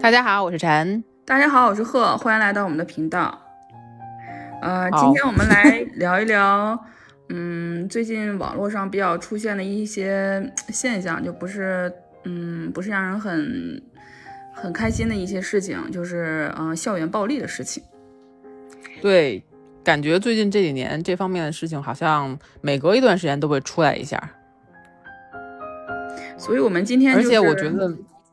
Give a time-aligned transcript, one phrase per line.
[0.00, 1.02] 大家好，我是陈。
[1.24, 3.36] 大家好，我是贺，欢迎来到我们的频道。
[4.62, 6.78] 呃，今天我们来聊一聊，
[7.30, 11.92] 嗯，最近网络上比较出现的一些现象，就不是，
[12.24, 13.82] 嗯，不是让人很
[14.54, 17.82] 很开心的一些事情，就是嗯，校园暴力的事情。
[19.02, 19.44] 对，
[19.82, 24.30] 感觉最近这几年这方面的事情，好像每隔一段时间都会出来一下。
[26.36, 27.88] 所以我们今天，而且我觉得，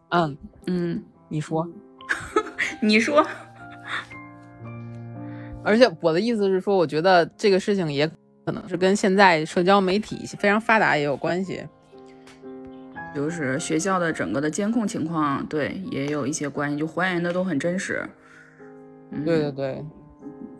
[0.09, 1.67] 嗯嗯， 你说，
[2.81, 3.25] 你说。
[5.63, 8.07] 而且我的意思是说，我觉得这个事情也
[8.45, 11.63] 可能是跟现在社交媒体非常发达也有关系，
[13.15, 18.07] 就是学校的整个的监控情况，对，也有一些关系，就还原的都很真实。
[19.23, 19.85] 对对对，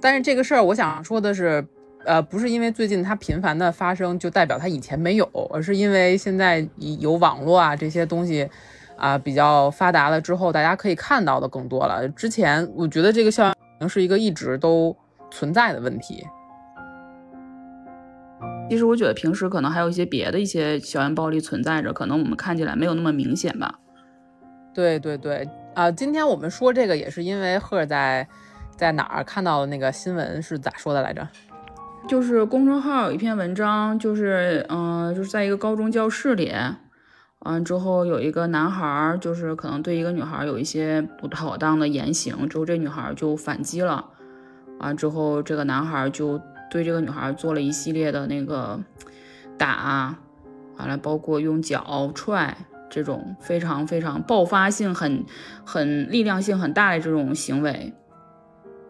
[0.02, 1.64] 但是这个事儿，我想说的是，
[2.06, 6.68] 呃，不是因为最近它频繁的发生，就代表它以前没有，而是因为现在
[7.00, 8.50] 有网络啊这些东西
[8.98, 12.08] 啊比较发达了之后，大家可以看到的更多了。
[12.10, 13.56] 之前我觉得这个校园。
[13.78, 14.96] 能是一个一直都
[15.30, 16.26] 存在的问题。
[18.70, 23.78] 其实我觉得平时可能还有一些别的一些校园暴力存在着，可能我们看起来没有那么明显吧。
[24.74, 28.26] 对对对，啊，今天我们说这个也是因为赫在
[28.78, 31.28] 在哪儿看到的那个新闻是咋说的来着？
[32.08, 36.54] 就是公众号有一篇文章，就是嗯，就是在一个高中教室里。
[37.46, 44.04] 完之后，有一个男孩儿，就是可能对一个女孩儿有一些不妥当的言行，之后这女孩儿就反击了。
[44.80, 48.80] 完之后，这个男孩儿就对这个女孩儿做了一系列的那个
[49.60, 50.18] 打，
[50.78, 52.58] 完了包括用脚踹
[52.90, 55.24] 这种非常非常爆发性、很
[55.64, 57.94] 很力量性很大的这种行为。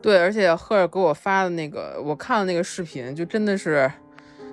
[0.01, 3.91] 对，而且赫尔给我发的那个，我看了那个视频，就真的是。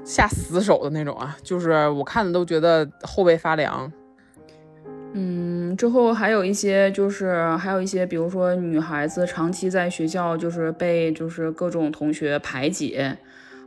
[0.04, 3.90] 下死手的那种啊，就是我看的都觉得后背发凉。
[5.14, 12.98] 嗯，之后还有一些，就是还有一些，比如说女孩子长期在学校就是被就是各种同学排挤，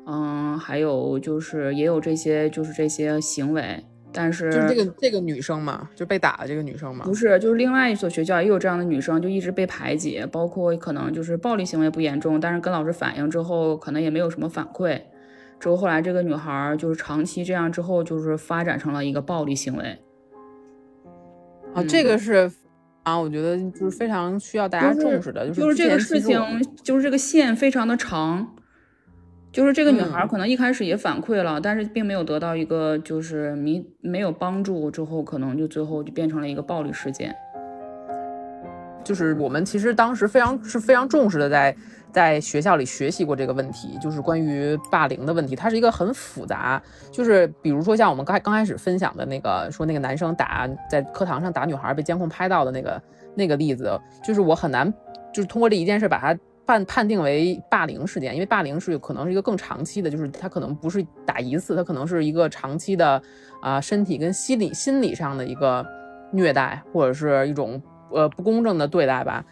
[0.07, 14.99] 嗯，还有就是也有这些就是这些行为，但是就是这个这个女生嘛，就被打的这个女生嘛，不是，就是另外一所学校也有这样的女生，就一直被排挤，包括可能就是暴力行为不严重，但是跟老师反映之后，可能也没有什么反馈。
[15.59, 19.97] 之后后来这个女孩就是长期这样之后，就是发展成了一个暴力行为。
[21.73, 22.51] 啊，这个是
[23.03, 26.39] 啊，我觉得就是非常需要大家重视的，就是这个事情，
[26.83, 28.55] 就是这个线非常的长。
[29.51, 37.33] 就是这个女孩可能一开始也反馈了，但是并没有得到一个就是没没有帮助，之后可能就最后就变成了一个暴力事件。
[39.03, 41.71] 就是我们其实当时非常是非常重视的，在。
[41.71, 41.75] 在
[42.15, 45.53] 在学校里学习过这个问题，就是关于霸凌的问题。
[45.53, 46.81] 它是一个很复杂，
[47.11, 53.01] 就是比如说像我们刚刚开始分享的那个，说那个男生打在课堂上打女孩被监控拍到的那个
[53.35, 54.89] 那个例子，就是我很难
[55.33, 63.21] 就是通过这一件事把它判判定为霸凌事件，因为霸凌是可能是一个更长期的，就是他可能不是打一次，他可能是一个长期的
[63.61, 65.85] 啊身体跟心理心理上的一个
[66.31, 69.43] 虐待，或者是一种呃不公正的对待吧。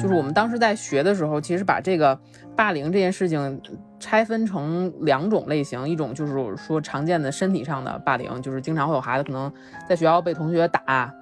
[0.00, 2.18] 就是我们当时在学的时候，其实把这个
[2.56, 3.60] 霸凌这件事情
[3.98, 9.52] 拆分成两种类型，一种就是说常见的身体上的霸凌，就是经常会有孩子可能
[9.88, 11.12] 在学校被同学打，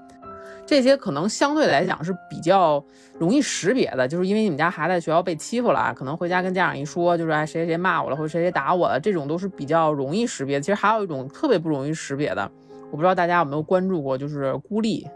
[0.67, 2.83] 这些可能相对来讲是比较
[3.19, 10.61] 容易识别的，就是因为你们家孩子在学校被欺负了，可能回家跟家长一说，就是哎谁谁骂我了，或者谁谁打我了，这种都是比较容易识别。
[10.61, 12.51] 其实还有一种特别不容易识别的，
[12.91, 15.07] 我不知道大家有没有关注过，就是孤立。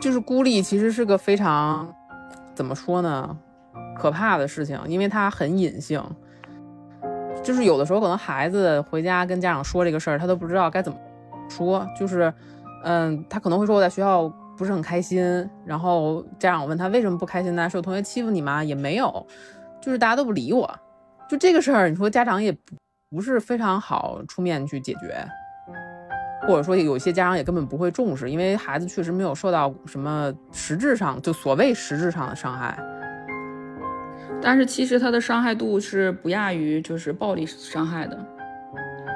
[0.00, 1.94] 就是孤立，其实是个非常
[2.54, 3.36] 怎么说呢，
[3.96, 6.02] 可怕的事情，因为它很隐性。
[7.42, 10.98] 就是有的时候可能孩子回家跟家长说这个事儿，他都不知道该怎么
[11.48, 11.86] 说。
[11.98, 12.32] 就是，
[12.84, 17.68] 嗯，他可能会说我在学校不是很开心，然后家长问他为什么不开心呢？
[17.68, 18.62] 是有同学欺负你吗？
[18.62, 19.26] 也没有，
[19.80, 20.70] 就是大家都不理我。
[21.28, 22.76] 就这个事儿，你说家长也不
[23.10, 25.26] 不是非常好出面去解决。
[26.46, 32.78] 或者说，有些家长也根本不会重视，因为孩子确实没有受到什么实质上就所谓实质上的伤害。
[34.42, 38.18] 但是其实他的伤害度是不亚于就是暴力伤害的。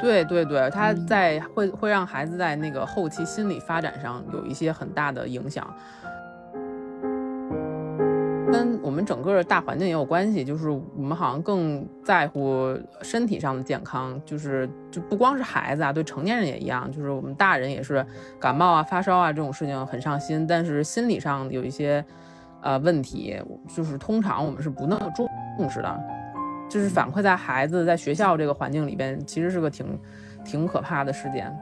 [0.03, 5.67] 对对对，他在会会让孩子在那个后期心理发展上有一些很大的影响。
[8.55, 12.73] 跟我们整个大环境也有关系，就是我们好像更在乎
[13.03, 18.07] 身体上的健康，就是就不光是孩子啊，对成年人也一样，就是我们大人也是
[18.39, 22.05] 感冒啊、发烧啊这种事情很上心，但是心理上有一些
[22.63, 23.37] 呃问题，
[23.75, 25.29] 就是通常我们是不那么重
[25.59, 26.01] 重视的。
[26.71, 29.99] 就是反馈在孩子在学校这个环境里边，其实是个挺
[30.45, 31.53] 挺可怕的事件。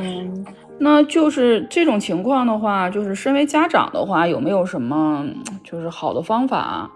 [0.00, 0.46] 嗯，
[0.78, 5.24] 那就是这种情况的话，就是身为家长的话，有没有什么
[5.64, 6.90] 就是好的方法，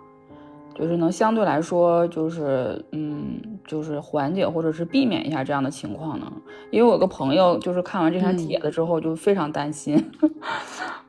[0.75, 6.32] 就是能相对来说就是嗯，就是缓解或者是避免一下这样的情况呢？
[6.70, 9.96] 因为我有个朋友就是看完这篇帖子之后就非常担心，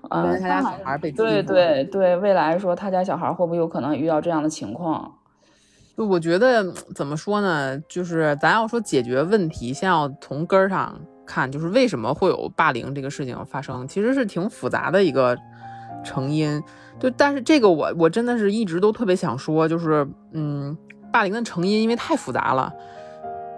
[0.09, 5.09] 啊，他家小孩被对对对，未来说他家小孩会不会有可能遇到这样的情况？
[5.95, 6.65] 就我觉得
[6.95, 10.99] 怎么说呢，就是咱要说解决问题，先要从根儿上。
[11.25, 15.37] 看，就是为什么会有霸凌这个事情发生，其实是挺复杂的一个
[16.03, 16.61] 成因。
[16.99, 20.77] 就但是这个我我真的是一直都特别想说，就是嗯，
[21.11, 22.71] 霸凌的成因因为太复杂了。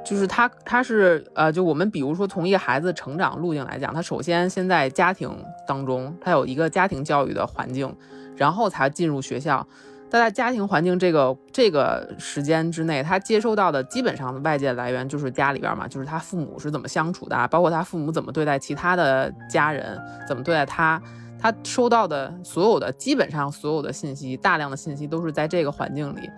[0.03, 5.29] 就是他他是呃，就我们比如说从一个孩子成长路径来讲，他首先先在家庭
[5.67, 7.91] 当中，他有一个家庭教育的环境，
[8.35, 9.67] 然后才进入学校。
[10.15, 21.01] 他在家庭环境这个这个时间之内，他接收到的基本上的外界来源就是家里边嘛，就是他父母是怎么相处的，包括他父母怎么对待其他的家人，怎么对待他，
[21.38, 26.29] 他收到的所有的基本上所有的信息，大量的信息都是在这个环境里，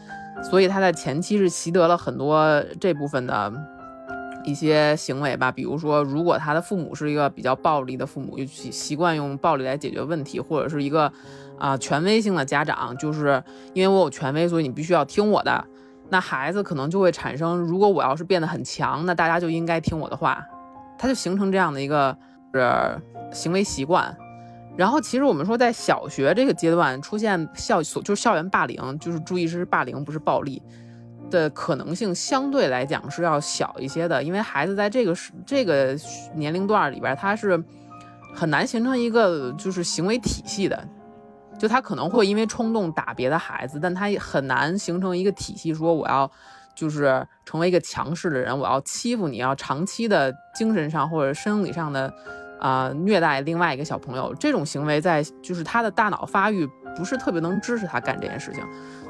[0.41, 3.53] 所以他在前期是习得了很多这部分的
[4.44, 11.13] 一些行为吧，比如说，如果他的父母是一个比较暴力的父母，就习习惯用暴力来解决问题，或者是一个。
[11.57, 13.44] 啊，权威性的家长就是
[13.74, 15.65] 因为我有权威，所以你必须要听我的。
[16.09, 20.42] 那孩子可能就会产生，如果我要是变得很强，那大家就应该听我的话，
[20.98, 22.18] 他就形成这样的一个
[22.54, 23.01] 是
[23.31, 24.15] 行为习惯。
[24.77, 30.62] 然后其实我们说，在小学这个阶段出现校所就是校园霸凌，就是注意是霸凌不是暴力
[31.30, 35.98] 的可能性相对来讲是要小一些的，因为孩子在这个时这个
[36.36, 37.62] 年龄段里边，他是
[38.33, 40.88] 很难形成一个就是行为体系的。
[41.57, 46.30] 就他可能会因为冲动打别的孩子，但他也很难形成一个体系，说我要
[46.75, 52.13] 就是成为一个强势的人，我要欺负你，要长期的精神上或者生理上的
[52.59, 58.63] 啊虐待另外一个小朋友，这种行为在就是他的大脑发育不是特别能支持他干这件事情，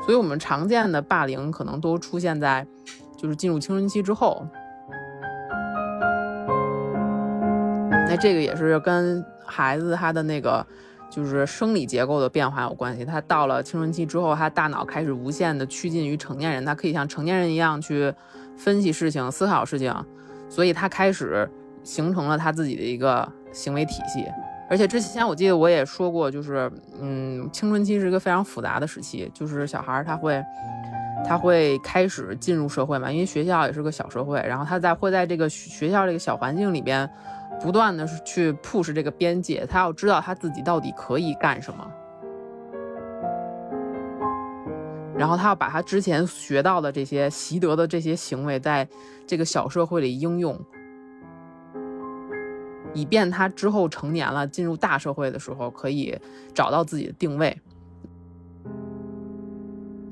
[0.06, 2.66] 所以我们常见的霸凌可能都出现在
[3.18, 4.48] 就是进入青春期之后，
[8.08, 10.66] 那这个也是跟孩子他的那个。
[11.09, 13.06] 就是生理结构的变化有关系。
[13.06, 18.13] 他到了青春期之后，他大脑开始无限的趋近于成年人，他可以像成年人一样去
[18.57, 19.94] 分析事情、思考事情，
[20.50, 21.50] 所以他开始
[21.83, 24.25] 形成了他自己的一个行为体系。
[24.69, 26.69] 而且之前我记得我也说过，就是
[27.00, 30.44] 嗯，青春期是一个非常复杂的时期，就是小孩他会
[31.25, 37.09] 他会开始进入社会嘛，因为学校也是个小社会，然后他在会在这个学校这个小环境里边。
[37.59, 41.92] 不断的去 push 这个边界，他要知道他自己到底可以干什么，
[45.18, 48.88] 然后他要把他之前学到的这些习得的这些行为，在
[49.25, 50.59] 这个小社会里应用，
[52.94, 56.18] 以便他之后成年了进入大社会的时候可以
[56.54, 57.59] 找到自己的定位。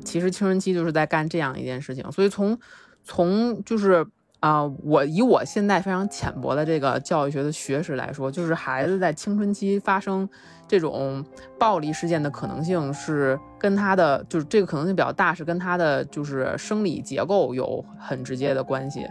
[0.03, 2.57] 其实青春期就是在干这样一件事情，所以从
[3.03, 4.05] 从就是。
[4.45, 10.29] 啊，我以我现在非常浅薄的这个教育学的学识来说，就是孩子在青春期发生
[10.67, 11.25] 这种
[11.57, 19.07] 暴力事件的可能性是跟他的就是这个可能性比较大，是跟他的就是生理结构有很直接的关系。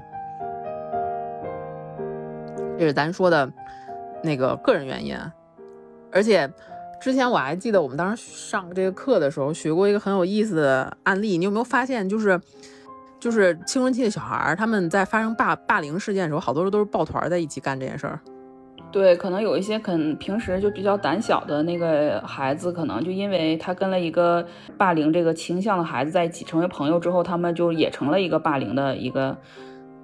[2.79, 3.53] 这是咱说的
[4.23, 5.19] 那个个人原因，
[6.13, 6.49] 而且
[7.01, 12.41] 之前我还记得我们当时上这个课的时候学过一个很有意思的案例，你有没有发现就是？
[13.25, 18.21] 就是青春期的小孩儿，他们在发生霸霸凌事件的时候，好多人都是抱团在一起干这件事儿。
[18.93, 29.35] 对，可能有一些可能平时就比较胆小的那个孩子，可能就因为他跟了一个霸凌这个倾向的孩子在一起，成为朋友之后，他们就也成了一个霸凌的一个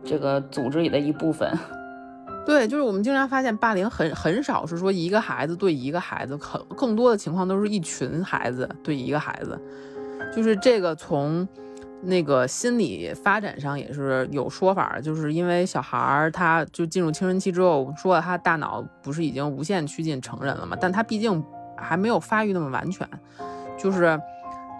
[0.03, 1.53] 这个组织里的一部分。
[2.47, 9.61] 对，就是我们经常发现，霸凌很很少是说一个孩子对一个孩子，很更多的情况都是一群孩子对一个孩子。
[10.35, 11.47] 就是这个从。
[12.03, 21.45] 那个心理发展上也是有说法，就是因为小孩儿他就进入青春期之后，说他大脑不是已经无限趋近成人了嘛，但他毕竟
[21.77, 23.07] 还没有发育那么完全。
[23.77, 24.19] 就是，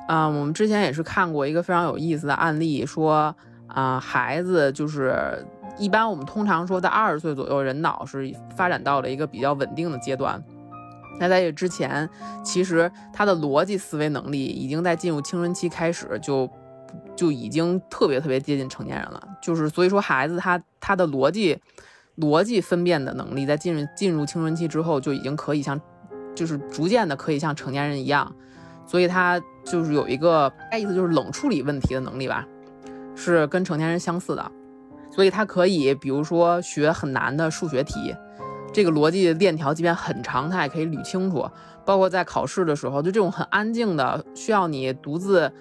[0.09, 3.37] 嗯，我们之前也是看过一个非常有意思的案例，说
[3.67, 5.45] 啊，孩子就是
[5.77, 10.43] 一般我们通常说在二十岁左右，人脑是发展到了一个比较稳定的阶段。
[11.19, 12.09] 那在这之前，
[12.43, 16.51] 其实他的逻辑思维能力已经在进入青春期开始就。
[17.17, 21.59] 就已经特别特别接近成年人了，就是所以说孩子他他的逻辑
[22.17, 25.81] 逻辑分辨的能力在进入进入青春期之后就已经可以像
[26.35, 28.35] 就是逐渐的可以像成年人一样。
[28.87, 32.45] 所以他就是有一个意思就是冷处理问题的能力吧，
[33.15, 34.51] 是跟成年人相似的，
[35.13, 38.13] 所以他可以比如说学很难的数学题，
[38.73, 41.49] 这个逻辑链条即便很长，他也可以捋清楚。
[41.87, 45.53] 包括在考试的时候，就这种很安静的需要你独自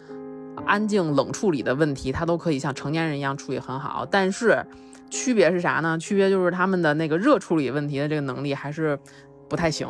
[0.65, 4.05] 安静冷处理的问题，他都可以像成年人一样处理很好。
[4.09, 4.65] 但是
[5.09, 5.97] 区别是啥呢？
[5.97, 8.97] 区别就是他们的那个热处理问题的这个能力还是
[9.47, 9.87] 不太行。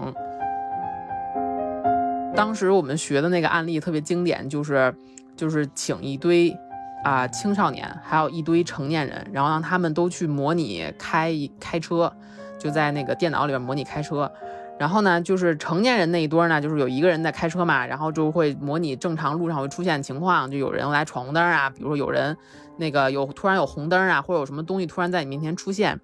[2.36, 4.94] 当时我们学的那个案例特别经典，就是
[5.36, 6.56] 就是请一堆
[7.04, 12.14] 啊青少年，还有一堆成年人，然后让他们都去模拟开开车，
[12.58, 14.32] 就在那个电脑里边模拟开车。
[14.80, 22.38] 然后呢，就是成年人那一堆呢，就是有一个人在开车嘛，然后就会模拟正常路上会出现情况，就有人来闯红灯啊，比如说有人
[22.78, 26.00] 那个有突然有红灯啊，或者有什么东西突然在你面前出现，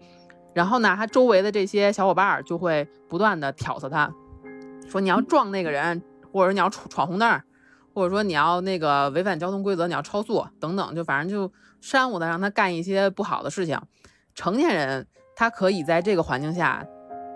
[0.54, 4.14] 然后呢，他周围的这些小伙伴就会不断的挑唆他，
[4.90, 6.04] 说你要撞那个人，
[6.34, 7.42] 或者说你要闯闯红灯，
[7.94, 13.80] 或者说你要那个违反交通规则，你要超速等等，就反正就煽乎他，让他干一些不好的事情。
[14.34, 16.86] 成年人他可以在这个环境下。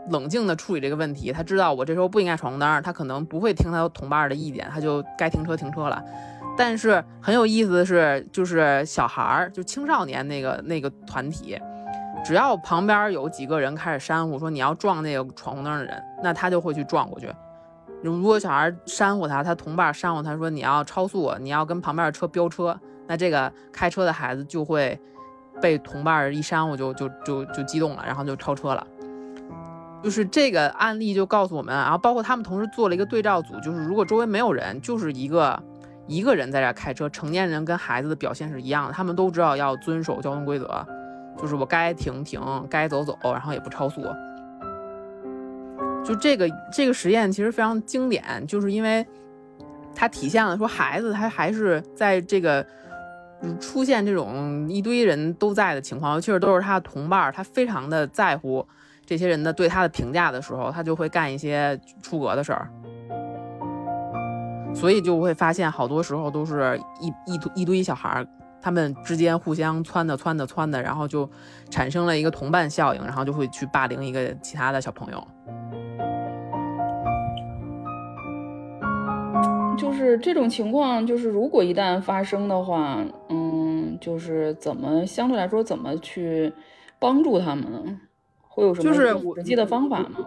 [0.10, 6.04] 冷静地处理这个问题，他知道我这时候不应该闯红灯，他可能不会听他同伴的意见，他就该停车停车了。
[6.58, 11.58] 但是很有意思的是，就是小孩儿，就青少年那个那个团体，
[12.26, 17.32] 只要旁边有几个人开始煽乎说你要撞那个闯红灯的人，那他就会去撞过去。
[18.02, 22.78] 如果小孩煽乎他，他同伴煽乎他说你要超速，你要跟旁边的车飙车，
[23.08, 25.00] 那这个开车的孩子就会
[25.62, 28.86] 被同伴一煽乎就就就就激动了，然后就超车了。
[30.02, 35.62] 就是这个案例就告诉我们，然后包括他们同时做了一个对照组，就是如果周围没有人，就是一个
[36.08, 40.86] 一个人在这开车，成年人跟孩子的表现是一样的，他们都知道要遵守交通规则，
[41.38, 44.02] 就是我该停停，该走走，然后也不超速。
[46.06, 49.06] 就这个这个实验其实非常经典，就是因为
[49.94, 52.66] 它体现了说孩子他还是在这个
[53.60, 58.66] 出现这种一堆人都在的情况，尤其是都是他的同伴，他非常的在乎。
[59.10, 62.70] 这些人的对他的评价的时候，他就会干一些出格的事儿，
[64.72, 68.28] 所以就会发现好多时候都是一一一堆小孩儿，
[68.62, 71.28] 他们之间互相撺的撺的撺的，然后就
[71.72, 75.28] 产生了一个同伴效应，然后就会去霸凌一个其他的小朋友。
[79.76, 86.54] 就是这种情况，就是如果一旦发生的话，嗯，就是怎么相对来说怎么去
[87.00, 88.00] 帮助他们呢？
[88.60, 90.26] 会有什么实际的方法吗？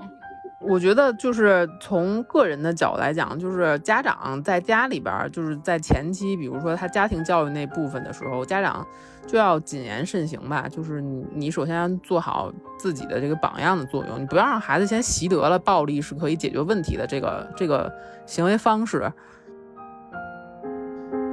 [0.65, 8.87] 我觉得就是从个人的角度来讲，就是家长在家里边，就是在前期，比如说他家庭教育那部分的时候，家长
[9.27, 10.69] 就要谨言慎行吧。
[10.71, 17.93] 就是你，你首先做好自己的这个榜样的作用，你不要让孩子先习得了暴力是可以解决问题的这个这个
[18.25, 19.13] 行为方式，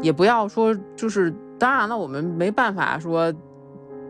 [0.01, 3.31] 也不要说就是当然了，我们没办法说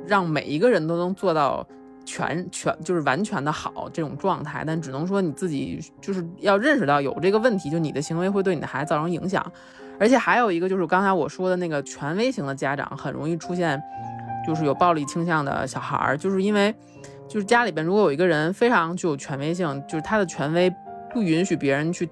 [0.08, 1.68] 让每一个人都能做到。
[2.10, 9.46] 全全就是完全的好这种状态，但只能说你自己就是要认识到有这个问题，就你的行为会对你的孩子造成影响。
[10.00, 13.80] 而且还有一个就是刚才我说的那个权威型的家长，很容易出现
[14.48, 16.74] 就是有暴力倾向的小孩儿，就是因为
[17.28, 20.74] 就是家里边如果有一个人非常具有权威性，就是他的权威
[21.14, 22.10] 不允许别人去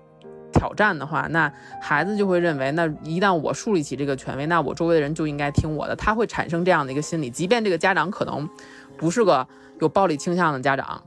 [0.53, 1.51] 挑战的话，那
[1.81, 8.47] 孩子就会认为，那一旦我树立起这个权威，那我周围的人就应该听我的，他会产生这样的一个心理，即便这个家长可能
[8.95, 9.47] 不是个。
[9.79, 11.03] 有暴力倾向的家长，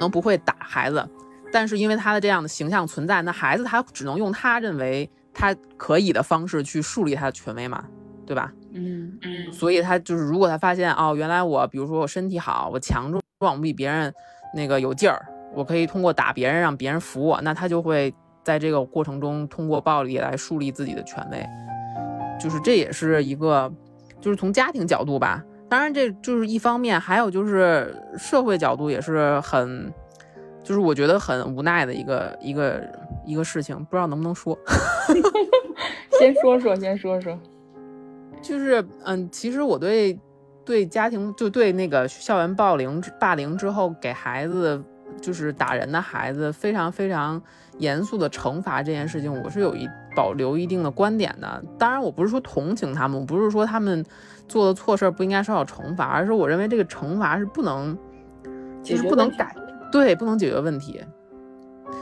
[0.00, 1.08] 能不会打孩子，
[1.52, 7.84] 但是因为他的这样的形象存在，那孩子他只能用他认为他可以的方式去树立他的权威嘛，
[8.26, 8.52] 对吧？
[8.72, 9.52] 嗯嗯。
[9.52, 13.22] 所以他就是，如果他发现哦，原来我比如说我身体好，我强壮，
[13.56, 14.12] 我比别人
[14.54, 21.46] 那个有劲儿，我可以通过打别人让别人服我，那他就会在这个过程中通过暴力来树立自己的权威，
[22.40, 23.72] 就是这也是一个，
[24.20, 25.44] 就是从家庭角度吧。
[25.68, 29.92] 当然，这就是一方面，还有就是社会角度也是很，
[30.62, 32.82] 就是我觉得很无奈的一个一个
[33.26, 34.58] 一个事情，不知道能不能说。
[36.18, 37.38] 先说说，先说说，
[38.40, 40.18] 就是嗯，其实我对
[40.64, 44.82] 对家庭就对那个校园暴凌霸凌之后给孩子
[45.20, 47.40] 就是打人的孩子非常非常
[47.76, 51.62] 严肃的惩罚这件事情，我是有一保留一定的观点的。
[51.78, 54.02] 当然，我不是说同情他们，我不是说他们。
[54.48, 57.96] 做的错事不应该受到惩罚，而是我认为这个惩罚是不能，
[58.82, 59.54] 就是不能改，
[59.92, 61.00] 对，不能解决问题。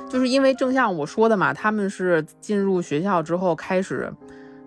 [0.08, 4.12] 就是因为正像我说的嘛，他们是进入学校之后开始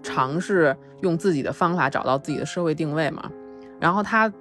[0.03, 3.31] 尝试用自己的方法找到自己的社会定位嘛。
[3.79, 4.31] 然后他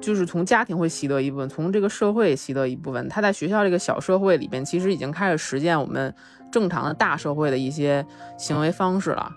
[0.00, 3.08] 就是从家庭会习得一部分，从这个社会习得一部分。
[3.08, 6.12] 他在学校这个小社会里边，其实已经开始实践我们
[6.50, 8.04] 正常的大社会的一些
[8.36, 9.30] 行为方式了。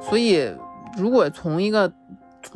[0.00, 0.52] 所以，
[0.96, 1.90] 如果从一个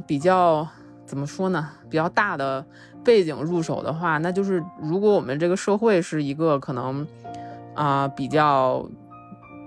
[0.07, 0.67] 比较
[1.05, 2.65] 怎么说呢，比较大的
[3.05, 7.07] 背景入手的话，那就是如果我们这个社会是一个可能
[7.75, 8.89] 啊比较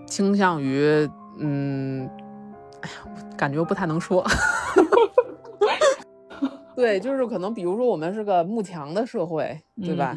[0.06, 1.10] 倾向于
[1.40, 2.10] 嗯，
[2.82, 2.96] 哎呀，
[3.38, 4.26] 感觉不太能说。
[6.76, 10.16] 对，就是可能，比如说我们是个慕强的社会，对吧？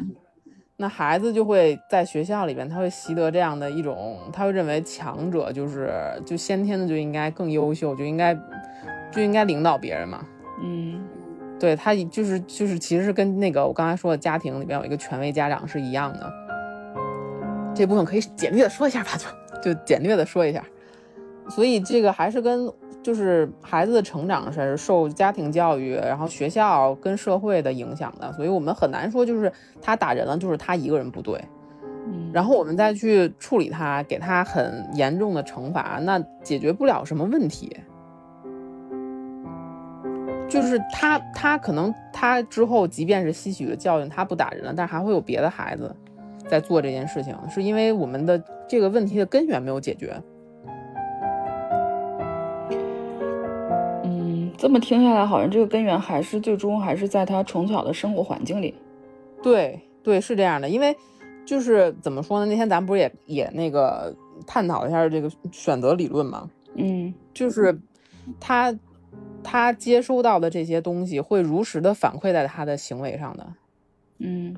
[0.75, 5.93] 那孩子就会在学校里边，他会习得这样的一种，他会认为强者就是
[6.25, 8.35] 就先天的就应该更优秀，就应该
[9.11, 10.25] 就应该领导别人嘛。
[10.61, 11.03] 嗯，
[11.59, 16.33] 对他就是就是其实是跟那个我刚才说的家庭里边有一个权威家长是一样的。
[17.75, 19.11] 这部分可以简略的说一下吧，
[19.61, 20.63] 就就简略的说一下。
[21.49, 22.71] 所以这个还是跟。
[23.03, 31.43] 就是孩子的成长是受家庭教育，然后学校跟社会的影响的，所以我们很难说就是他打人了，就是他一个人不对，
[32.07, 37.75] 嗯，然后我们再去处理他，给他很严重的惩罚，那解决不了什么问题。
[40.47, 45.93] 就是他他可能他之后即便是吸取了教训，他不打人了，但还会有别的孩子
[46.47, 50.15] 在做这件事情，是因为我们的这个问题的根源没有解决。
[54.63, 58.73] 这么听下来，好像这个根源还是最终还是在他从小的生活环境里。
[59.41, 60.95] 对对，是这样的，因为
[61.45, 62.45] 就是怎么说呢？
[62.45, 64.15] 那天咱们不是也也那个
[64.47, 66.49] 探讨一下这个选择理论嘛？
[66.75, 67.77] 嗯，就是
[68.39, 68.73] 他
[69.43, 73.45] 他接收到的这些东西会如实的反馈在他的行为上的。
[74.19, 74.55] 嗯，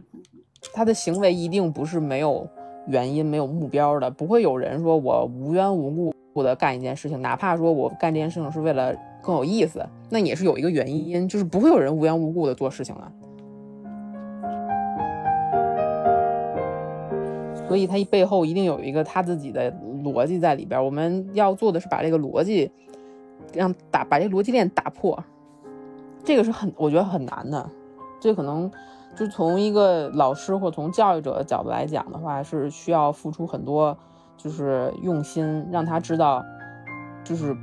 [0.72, 2.48] 他的行为一定不是没有
[2.86, 8.96] 原因、没有目标的，不会有人说我无缘无故的干一件事情，哪怕说我干这件事情是为了。
[9.26, 13.12] 更有意思，那也是有一个原因，就是不会有人无缘无故的做事情了，
[17.68, 19.72] 所以他背后一定有一个他自己的
[20.04, 20.86] 逻辑在里边。
[20.86, 22.70] 我们要做的是把这个逻辑
[23.52, 25.24] 让打，把这个逻辑链打破，
[26.24, 27.68] 这个是很我觉得很难的。
[28.20, 28.72] 这可能
[29.16, 33.98] 就从一个老师或从教育者的角度来讲的话，是需要付出很多，
[34.38, 36.46] 就是用心让他知道，
[37.24, 37.58] 就是。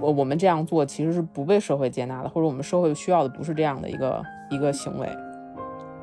[0.00, 5.08] 我我们这样做其实是不被社会接纳的，或者我们社会需要的不是这样的一个一个行为。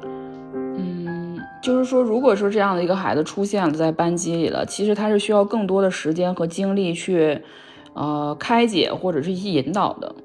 [0.03, 7.41] 嗯，就是说，如果说这样的一个孩子出现了在班级里了，其实他是需要更多的时间和精力去，
[7.93, 10.15] 呃，开解或者是去引导的。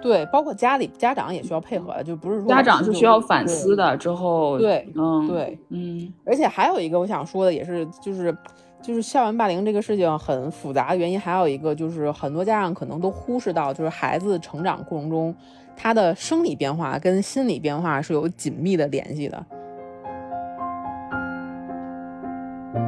[0.00, 3.96] 对，包括家里家长也需要配合的，就不是说家长是需要反思的。
[3.96, 8.34] 之后，对，嗯，对，嗯，而且还有一个我想说的也是，就是。
[8.82, 15.34] 就是校园霸凌这个事情很复杂的原因，还有一个就是很多家长可能都忽视到，就是孩子成长过程中，
[15.76, 19.44] 他的生理变化跟心理变化是有紧密的联系的。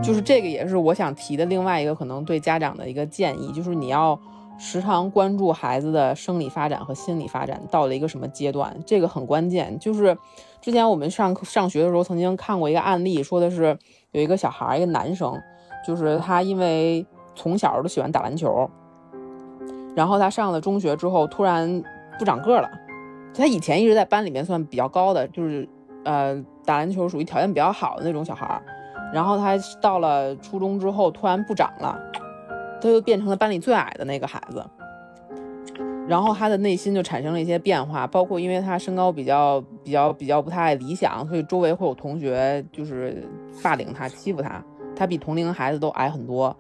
[0.02, 4.18] 就是这个也是我想提的另外一个可能对家长的一个建议，就是你要
[4.58, 9.78] 时常关注孩子的生理发展和心理发展到了一个什么阶段，这个很关键。
[9.78, 10.16] 就是
[10.60, 13.76] 之前我们上上学的时候曾经看过一个案例，说的是
[14.10, 15.38] 有一个小孩，一个男生。
[15.86, 18.68] 就是他，因为从小都喜欢打篮球，
[19.94, 21.82] 然后他上了中学之后，突然
[22.18, 22.70] 不长个了。
[23.34, 25.68] 他以前一直在班里面算比较高的，就是
[26.04, 28.62] 呃打篮球属于条件比较好的那种小孩儿。
[29.12, 31.98] 然后他到了初中之后，突然不长了，
[32.80, 34.64] 他就变成了班里最矮的那个孩子。
[36.08, 43.26] 然后他的内心就产生了一些变化，包括因为他身高比较比较比较不太理想，所以周围会有同学就是
[43.62, 44.62] 霸凌他、欺负他。
[44.94, 46.54] 他比同龄孩子都矮很多，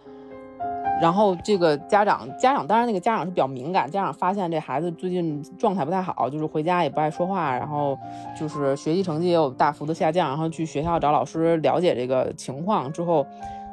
[1.00, 7.98] 然后这个家长家长当然那个家长是比较敏感，家长发现这孩子最近状态不太好，就是回家也不爱说话，然后
[8.38, 13.26] 就是学习成绩也有大幅的下降，然后去学校找老师了解这个情况之后，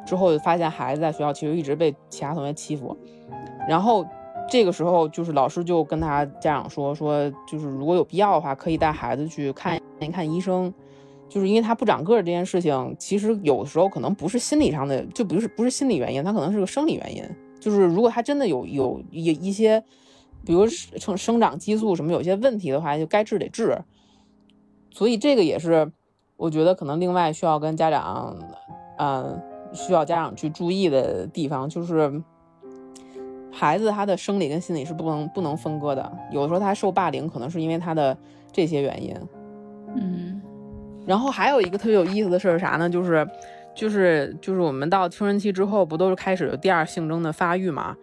[0.05, 2.95] 之后就发现孩子在学校其实一直被其他同学欺负，
[3.67, 4.05] 然后
[4.49, 10.73] 这个时候就是老师就跟他家长说说，就是如果有必要的话，可以带孩子去看一看医生。
[11.29, 17.23] 就是因为他不长个儿这件事情，其实有的时候可能不是心理上的，就不是不是心理原因，他可能是个生理原因。
[17.59, 19.83] 就是如果他真的有有一一些，
[20.43, 23.77] 比如生生长激素什么有些问题的话，就该治得治。
[24.89, 25.91] 所以这个也是
[26.35, 28.35] 我觉得可能另外需要跟家长，
[28.97, 29.39] 嗯，
[29.71, 32.23] 需要家长去注意的地方，就是
[33.51, 36.11] 孩子他的生理跟心理是不能不能分割的。
[36.31, 38.17] 有的时候他受霸凌，可能是因为他的
[38.51, 39.15] 这些原因，
[39.95, 40.41] 嗯。
[41.09, 42.87] 然后还有一个特别有意思的事是啥呢？
[42.87, 43.27] 就是，
[43.73, 47.95] 就是就是我们到青春期之后，不都是开始有第二性征的发育嘛？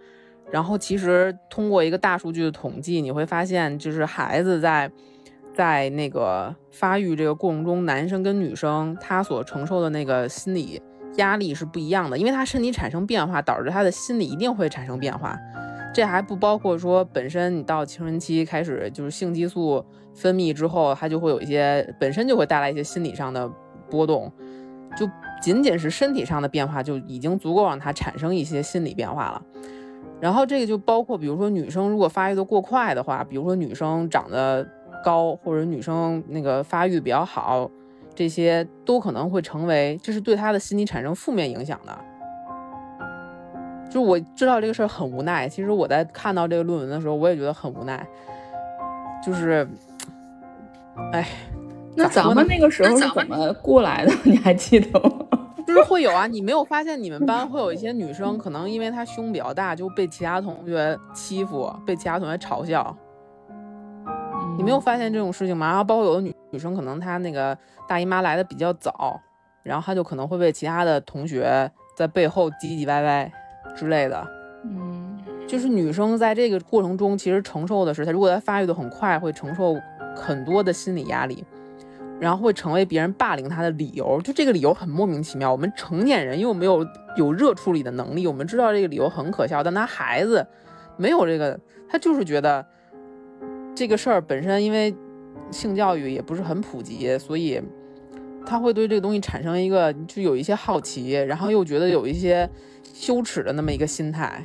[0.51, 4.91] 然后其实通过一个大数据的统计，你会发现，就是孩子在，
[5.55, 10.83] 在那个发育这个过程中，男生跟女生他所承受的那个心理
[11.15, 15.39] 压力是不一样的，因为他身体产生变化，导致他的心理一定会产生变化。
[15.97, 19.83] 这还不包括说本身你到青春期开始就是性激素
[20.15, 23.51] 分泌之后，它就会有一些本身就会带来一些心理上的
[23.89, 24.31] 波动，
[24.95, 25.09] 就
[25.41, 29.43] 仅仅是身体上的变化就已经足够让他产生一些心理变化了。
[30.21, 34.69] 然后这个就包括，比如说女生如果发育的过快的话，比如说女生长得
[35.03, 37.71] 高，或者女生那个发育比较好，
[38.15, 41.99] 这些都可能会成为，这是对她的心理产生负面影响的。
[43.91, 48.07] 就我知道这个事儿很无奈，其实我在看到这个论文的时候，我也觉得很无奈。
[49.25, 49.67] 就是，
[51.13, 51.27] 哎，
[51.95, 54.13] 那咱们那个时候是怎么过来的？
[54.25, 55.11] 你还记得吗？
[55.67, 62.97] 就是会有啊，你没有发现你们班会有一些女生，可能因为她胸比较大，就被其他同学欺负，被其他同学嘲笑。
[64.57, 65.67] 你没有发现这种事情吗？
[65.67, 67.57] 然后包括有的女女生，可能她那个
[67.89, 69.21] 大姨妈来的比较早，
[69.65, 73.33] 然后她就可能会被其他的同学在背后唧唧歪歪
[73.77, 74.27] 之类的。
[74.65, 79.77] 嗯，就是女生在这个过程中，其实承受的是她如果她发育的很快，会承受
[80.17, 81.45] 很多的心理压力。
[82.19, 85.53] 然后会成为别人霸凌她的理由，就这个理由很莫名其妙。
[85.53, 86.83] 我们成年人又没有
[87.15, 90.47] 有热处理的能力，我们知道这个理由很可笑，但她孩子
[90.97, 92.65] 没有这个，她就是觉得
[93.75, 94.97] 这个事儿本身因为
[95.51, 97.61] 性教育也不是很普及，所以
[98.47, 102.49] 他会对这个东西产生一个就有一些好奇，然后又觉得有一些
[102.95, 104.43] 羞耻的那么一个心态。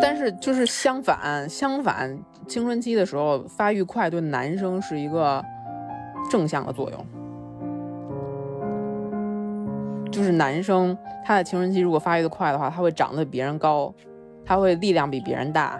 [0.00, 2.16] 但是就是相反，相反。
[2.46, 5.44] 青春期的时候发育快，对男生是一个
[6.30, 7.06] 正向的作用。
[10.10, 13.92] 就是男生他的青春期如果发育的快的话，他会长得比别人高，
[14.46, 15.78] 他会力量比别人大，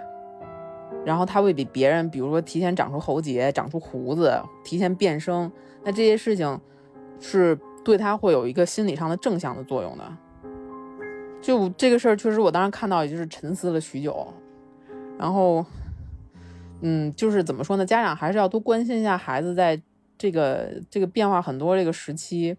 [1.08, 5.50] 然后他会比别人，比如说提前长出喉结、长出胡子、提前变声。
[5.82, 6.60] 那这些事情
[7.18, 10.04] 是对他会有一个心理上的正向的作用的。
[11.40, 14.26] 就这个事儿，确实我当时看到也就是沉思了许久，
[15.18, 15.64] 然后。
[16.80, 17.84] 嗯，就是怎么说呢？
[17.84, 19.82] 家长还是要多关心一下孩子，在
[20.16, 22.56] 这个这个变化很多这个时期，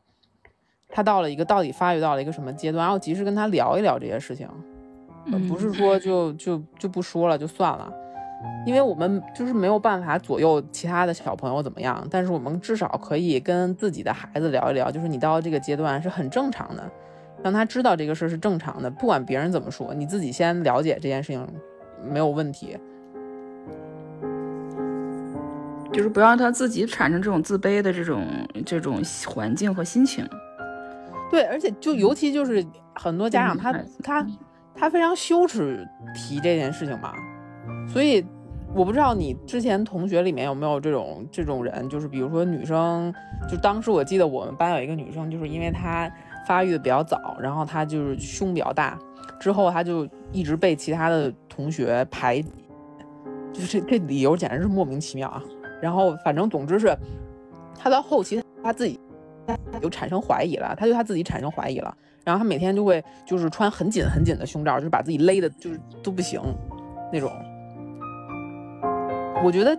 [0.90, 4.46] 他到了一个到底发育到了一个什么阶段，然后及时跟他聊一聊这些事情，
[5.48, 7.90] 不是说就就就不说了就算了，
[8.65, 16.89] 因为我们就是没有办法左右其他的小朋友怎么样，但是我们至少可以跟自己的孩子聊一聊，就是你到这个阶段是很正常的，
[17.43, 21.47] 让他知道这个事是正常的，不管别人怎么说，你自己先了解这件事情
[22.04, 22.78] 没有问题。
[25.91, 28.23] 就是不让他自己产生这种自卑的这种
[28.63, 30.23] 这种环境和心情。
[31.32, 33.73] 对，而且就尤其就是很多家长他
[34.04, 34.25] 他
[34.75, 37.12] 他非常羞耻提这件事情嘛，
[37.88, 38.26] 所以
[38.74, 43.14] 我不知道你之前同学里面有没有这种这种人，就是比如说女生，
[43.50, 46.12] 就当时我记得我们班有一个女生，就是因为她
[46.48, 48.98] 发育的比较早，然后她就是胸比较大，
[49.40, 52.52] 之后她就一直被其他的同学排挤，
[53.52, 55.42] 就是这这理由简直是莫名其妙啊。
[55.82, 56.96] 然后，反正总之是，
[57.78, 59.00] 她到后期她自己
[59.72, 61.92] 他就产生怀疑了，他对他自己产生怀疑了。
[62.24, 66.40] 然后他每天就会就是穿很紧很紧的胸罩，就是把自己勒的，就是都不行
[67.12, 67.32] 那种。
[69.43, 69.78] 我觉得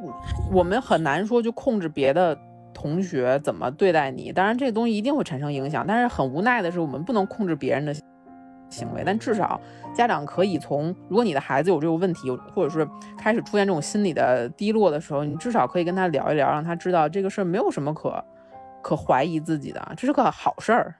[0.50, 2.36] 我们很难说就控制别的
[2.72, 5.84] 同学怎么对待你，当然这个东西一定会产生影响。
[5.86, 7.94] 但是很无奈的是，我们不能控制别人的。
[8.70, 9.60] 行为，但至少
[9.92, 18.24] 家长可以从，如果你的孩子有这个问题，或者是开始出现这种心理的低落的时候，你至少可以跟他聊一聊，让他知道这个事儿没有什么可
[18.80, 20.94] 可怀疑自己的，这是个好事儿。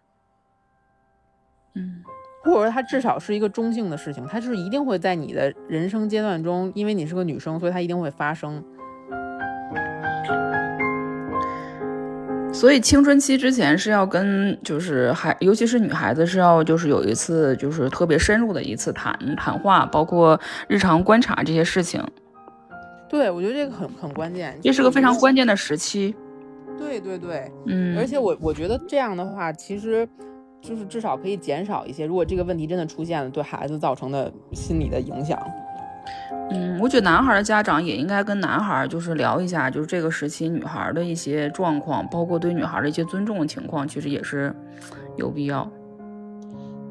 [1.74, 2.02] 嗯，
[2.42, 8.62] 或者说它至少是一个中性的事情，他是一定会在你的人生阶段中，因为你是个女生，所以它一定会发生。
[12.52, 22.02] 所以青春期之前是要跟就是孩，尤其是女孩子是要就是有一次就是特别深入的一次谈谈话，包括日常观察这些事情。
[23.08, 26.14] 对，我觉得这个很很关键，这是个非常关键的时期。
[26.76, 30.06] 对对对，嗯，而且我我觉得这样的话，其实
[30.60, 35.38] 就是至少可以减少一些，如果这个问题真的出现了，对孩子造成的心理的影响。
[36.52, 44.54] 嗯，我觉得男孩的家长也应该跟男孩就是聊一下，就是这个时期女孩的一些状况，包括对女孩的一些尊重的情况，其实也是
[45.16, 45.70] 有必要。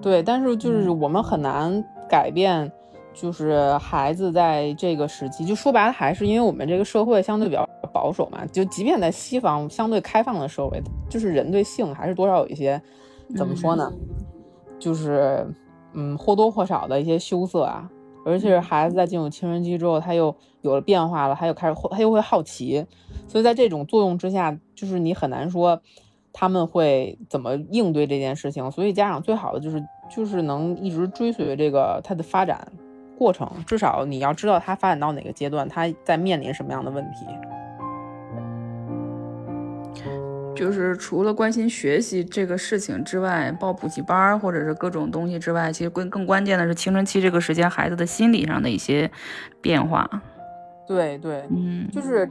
[0.02, 2.72] 对，但是就是我们很难改变，
[3.14, 8.46] 就是孩子在这个时期，就说白了还是因为我们这个社会相对比较保守嘛。
[8.46, 12.82] 就即便在西方相对开放的社会，就是人对性还是多少有一些，
[13.36, 13.92] 怎么说呢？
[14.80, 15.48] 就是
[15.94, 17.90] 嗯或多或少的一些羞涩啊。
[18.26, 22.86] 而且孩子在进入青春期之后，他又有了变化了，他又开始他又会好奇，
[23.28, 25.82] 所以在这种作用之下，就是你很难说
[26.34, 28.70] 他们会怎么应对这件事情。
[28.72, 29.82] 所以家长最好的就是
[30.14, 32.72] 就是能一直追随这个他的发展
[33.18, 37.26] 过程，至少你要知道他发展到哪个阶段，他在面临什么样的问题。
[40.56, 49.10] 就是除了关心学习这个事情之外，报补习班或者是各种东西之外，其实更更关键的是青春期这个时间孩子的心理上的一些
[49.62, 50.10] 变化。
[50.88, 52.30] 对对，嗯，就是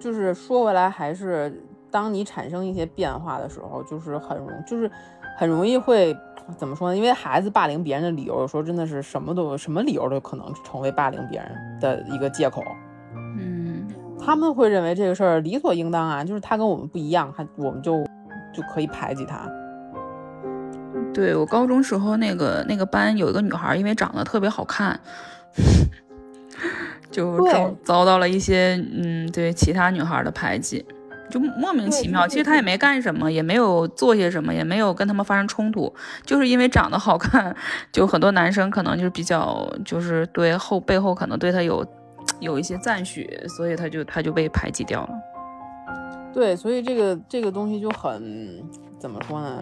[0.00, 4.90] 就是说回来，还是当你产生一些变化的时候，就是很容就是
[5.36, 6.16] 很容易会
[6.56, 6.96] 怎么说呢？
[6.96, 12.64] 因为孩子霸凌别人的理由，有时候真的是什么都什么理由都可能成为霸凌别人的一个借口。
[14.20, 18.04] 他们会认为这个事儿理所应当啊，就是他跟我们不一样，他我们就
[18.52, 19.48] 就可以排挤他。
[21.14, 25.00] 对我高中时候那个那个班有一个女孩，因为长得特别好看，
[27.10, 30.84] 就遭遭到了一些嗯对其他女孩的排挤，
[31.30, 32.28] 就莫名其妙。
[32.28, 35.92] 其实她也没干什么，也没有做些什么，也没有跟他们发生冲突，
[36.24, 37.56] 就是因为长得好看，
[37.90, 41.84] 就很多男生可能就是比较就是对后背后可能对她有。
[42.40, 45.10] 有一些赞许，所以他就他就被排挤掉了。
[46.32, 48.62] 对，所以这个这个东西就很
[48.98, 49.58] 怎么说呢？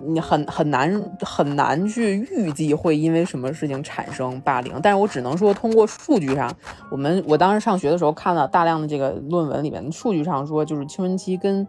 [0.00, 4.72] 你很很难很难去预计会因为什么事情产生霸凌。
[4.80, 6.48] 但是我只能说，通过数据上，
[6.88, 11.66] 我们我当时上学的时候看了大量的这个论文里面，数据上说，就是青春期跟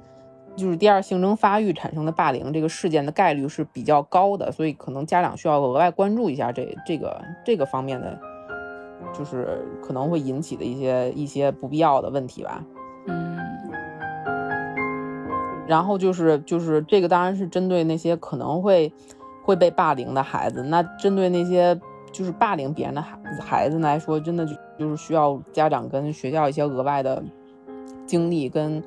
[0.55, 8.19] 就是第二性征发育产生的霸凌这个事件的概率是比较高的，所以可能家长需要额外关注一下这这个这个方面的。
[9.13, 12.63] 就是可能会引起的一些一些不必要的问题吧，
[13.07, 13.37] 嗯，
[15.67, 18.91] 然后就是就是这个当然是针对那些可能会
[19.43, 21.79] 会被霸凌的孩子，那针对那些
[22.11, 27.23] 就是霸凌别人的孩孩子来说，真的就就是需要家长跟学校一些额外的
[28.05, 28.81] 精力跟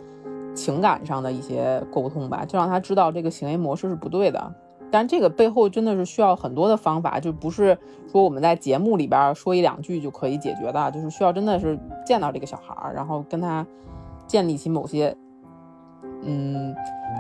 [0.55, 4.53] 情感上的一些沟通吧，就让他知道这个行为模式是不对的。
[4.93, 7.77] 但这个背后真的是需要很多的方法，就不是
[8.13, 13.67] 说我们在节目里边说一两句就可以解决的，就是需要真的是见到这个小孩儿，然后跟他
[14.27, 15.17] 建立起某些
[16.23, 16.75] 嗯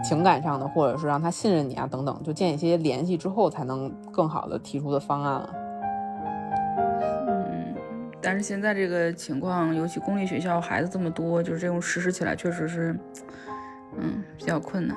[0.04, 5.50] 情感上的，或者是让他信任你啊等等，就建一些联系之后，才能更好的提出的方案了。
[7.26, 7.74] 嗯，
[8.20, 12.94] 但是现在这个情况，尤其公立学校孩子这么多，就是这种实施起来确实是
[13.96, 14.94] 嗯比较困难。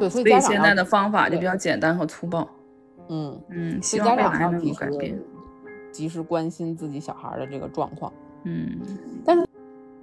[0.00, 2.48] 对，所以现在的方法就比较简单和粗暴。
[3.10, 5.18] 嗯嗯，希望家长能够改变，
[5.92, 8.10] 及时关心自己小孩的这个状况。
[8.44, 8.78] 嗯，
[9.24, 9.46] 但是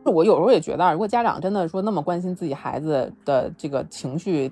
[0.04, 4.52] 我有时候也觉得，如果家长真的说那么关心自己孩子的这个情绪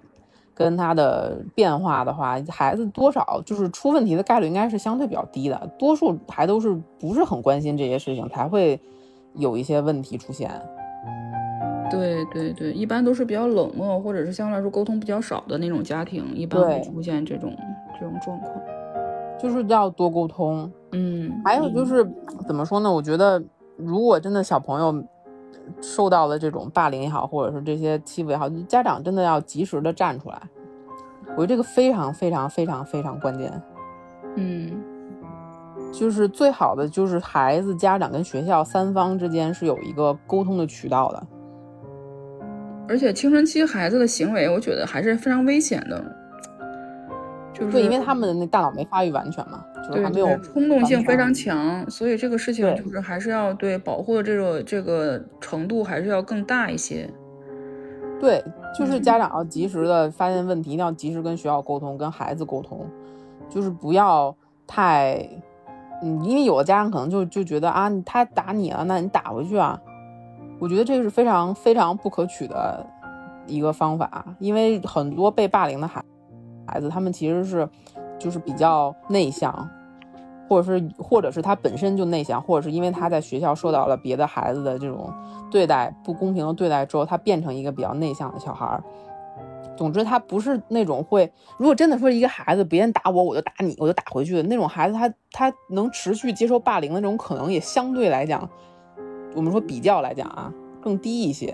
[0.53, 5.71] 跟他的变化的话，孩子多少就是出问题的概率应该是相对比较低的。
[5.77, 8.79] 多数还都是不是很关心这些事情，才会
[9.36, 10.49] 有一些问题出现。
[11.95, 17.55] 对对对，一般都是比较冷漠，或者是相对来说沟通比较少的那种家庭，一般会出现这种
[17.99, 18.53] 这种状况，
[19.39, 20.71] 就是要多沟通。
[20.91, 22.05] 嗯，还有就是
[22.47, 22.91] 怎么说呢？
[22.91, 23.43] 我觉得
[23.77, 25.03] 如果真的小朋友
[25.81, 30.41] 受到了这种霸凌也好，或者是这些欺负也好，家长真的要及时的站出来。
[31.29, 33.51] 我觉得这个非常非常非常非常关键。
[34.36, 34.71] 嗯，
[35.91, 41.27] 就是最好的就是孩子、家长跟学校三方之间是有一个沟通的渠道的。
[42.88, 46.04] 而且青春期孩子的行为，我觉得还是非常危险的，
[47.54, 57.10] 就是因为他们的那大脑没发育完全嘛，就是还没有冲动性非常强，所以这个事情就是还是要对保护的这个这个程度还是要更大一些。
[58.19, 58.43] 对，
[58.78, 62.88] 就是家长要及时的发现问题，一定要及时跟学校沟通，跟孩子沟通，
[63.50, 64.36] 就是不要
[64.67, 65.28] 太，
[66.02, 69.80] 嗯，因为有的家长可能就就觉得啊，他打你了，那你打回去啊。
[70.59, 72.85] 我觉得这个是非常非常不可取的
[73.45, 76.03] 一个方法，因为很多被霸凌的孩
[76.65, 77.67] 孩子，他们其实是
[78.17, 79.69] 就是比较内向，
[80.49, 85.13] 或者是或者是他本身就内向，或者是因为他在学校受到了别的孩子的这种
[85.51, 88.83] 对待不公平的对待之后，他变成一个比较内向的小孩儿。
[89.77, 98.49] 总之，他不是那种会，如果真的说一个孩子别人打我，我就打你，我就打回去的那种孩子，他他能持续接受霸凌的那种可能也相对来讲。
[99.36, 101.54] 我们说比较来讲啊，更低一些，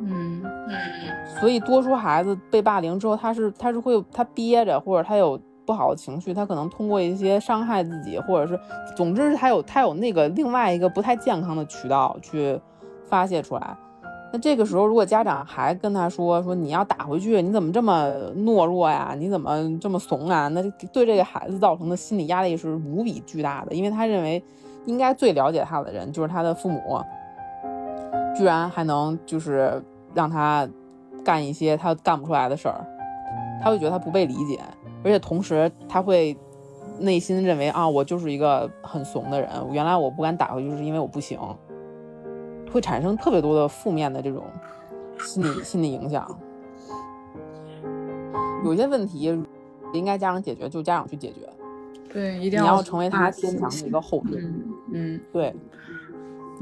[0.00, 8.58] 嗯嗯，所以多数孩子被霸凌之后，他是他是会他憋着，或者他有不好的情绪，他可能通过一些伤害自己，或者是，
[8.96, 12.60] 总之是他有他有那个另外一个不太健康的渠道去
[13.04, 13.76] 发泄出来。
[14.32, 19.14] 那这个时候，如果家长还跟他说说你要打回去，你怎么这么懦弱呀？
[19.16, 20.48] 你怎么这么怂啊？
[20.48, 20.60] 那
[20.92, 24.42] 对这个孩子造成的心理压力是无比巨大的，因为他认为
[24.86, 26.80] 应该最了解他的人就是他的父母，
[28.34, 29.82] 居然还能就是
[30.14, 30.68] 让他
[31.24, 32.84] 干一些他干不出来的事儿，
[33.62, 34.60] 他会觉得他不被理解，
[35.04, 36.36] 而且同时他会
[36.98, 41.38] 内心认为啊，我就是一个很怂的人，原来我不敢打回去是因为我不行。
[42.72, 44.44] 会产生特别多的负面的这种
[45.18, 46.28] 心理心理影响。
[48.64, 49.20] 有些问题
[49.94, 51.48] 应该家长解决，就家长去解决。
[52.12, 54.44] 对，一定要成为他坚强的一个后盾。
[54.44, 54.64] 嗯，
[55.32, 55.54] 对，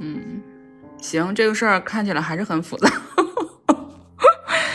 [0.00, 0.40] 嗯，
[0.98, 2.90] 行，这个事儿看起来还是很复杂。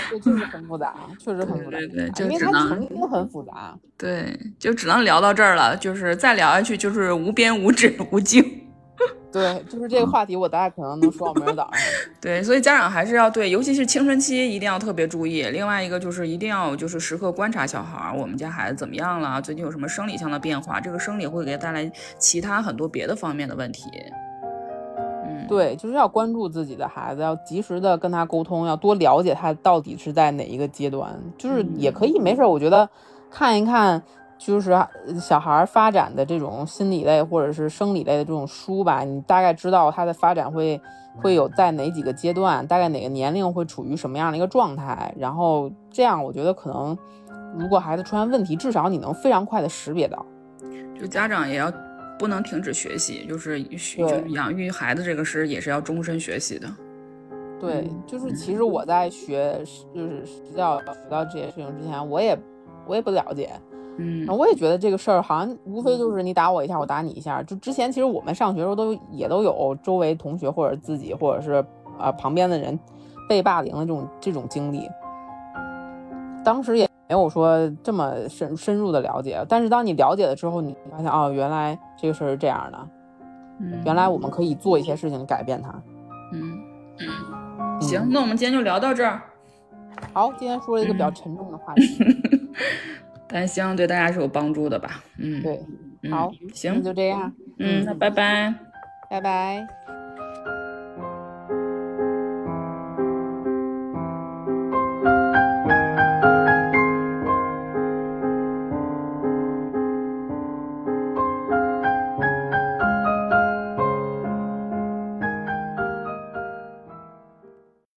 [0.10, 1.78] 对，就是很复杂，确实很复杂。
[1.78, 3.78] 对对，因为它曾经很复杂。
[3.98, 8.59] 对，就只能聊到这儿了，就是再聊下去就是无边无止无尽。
[9.32, 11.82] 对，就是这个话题，我大概可能能说到明儿早上。
[12.20, 15.44] 对，所以家长还是要对，尤其是青春期，一定要特别注意。
[15.50, 23.84] 另外一个就是一定要就是时刻观察小孩儿，我们家孩子怎么样了，最近有什么生理上的变化，这个生理会给他带来其他很多别的方面的问题。
[25.28, 31.08] 嗯，对，就是要关注自己的孩子，要及时的跟他沟通，要多了解他到底是在哪一个阶段。
[31.38, 32.90] 就是也可以没事，我觉得
[33.30, 34.02] 看一看。
[34.40, 34.74] 就是
[35.20, 40.82] 小孩发展的这种心理类或者是生理类的这种书吧，你大概知道他的发展会
[41.22, 46.98] 会有在哪几个阶段，大概哪个年龄会处于什么样的一个状态，然后这样我觉得可能
[47.58, 50.26] 如果孩子出现问题，至少你能非常快的识别到。
[50.98, 51.72] 就家长也要
[52.18, 56.68] 不能停止学习，就是就养育孩子这个事也是要终身学习的。
[57.60, 59.62] 对，就是其实我在学
[59.94, 62.40] 就是实教学到这些事情之前，我也
[62.88, 63.50] 我也不了解。
[64.02, 67.44] 嗯，我也觉得这个事儿好像无非就是你打我一下，我打你一下。
[67.44, 71.64] 就之前其实我们上学时候都也都有周围同学或者自己或者是
[72.00, 72.80] 呃旁边的人
[73.28, 74.90] 被霸凌的这种这种经历，
[76.46, 79.46] 当时也没有说这么深深入的了解。
[79.50, 82.80] 但是当你了解了之后，你发现哦，原来这个事儿是这样的，
[83.84, 85.70] 原来我们可以做一些事情改变它。
[86.32, 86.58] 嗯
[87.00, 89.22] 嗯，行，那我们今天就聊到这儿。
[90.14, 91.84] 好，今天说了一个比较沉重的话题。
[93.32, 95.04] 但希望对大家是有帮助的吧？
[95.18, 95.62] 嗯，对，
[96.12, 98.54] 好，行，就这样，嗯，那拜拜，
[99.10, 99.99] 拜拜。